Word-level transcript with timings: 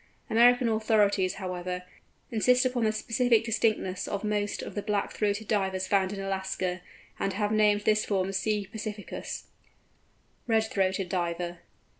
American 0.31 0.67
authorities, 0.67 1.35
however, 1.35 1.83
insist 2.31 2.65
upon 2.65 2.85
the 2.85 2.91
specific 2.91 3.45
distinctness 3.45 4.07
of 4.07 4.23
most 4.23 4.63
of 4.63 4.73
the 4.73 4.81
Black 4.81 5.11
throated 5.13 5.47
Divers 5.47 5.85
found 5.85 6.11
in 6.11 6.19
Alaska, 6.19 6.81
and 7.19 7.33
have 7.33 7.51
named 7.51 7.81
this 7.81 8.03
form 8.03 8.31
C. 8.33 8.65
pacificus. 8.71 9.43
RED 10.47 10.63
THROATED 10.63 11.07
DIVER. 11.07 11.59